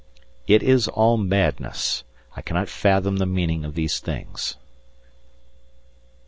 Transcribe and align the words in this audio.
It 0.47 0.63
is 0.63 0.87
all 0.87 1.15
madness; 1.15 2.03
I 2.35 2.41
cannot 2.41 2.69
fathom 2.69 3.17
the 3.17 3.27
meaning 3.27 3.63
of 3.63 3.75
these 3.75 3.99
things. 3.99 4.57